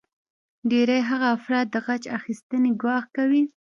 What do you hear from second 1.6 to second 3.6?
د غچ اخیستنې ګواښ کوي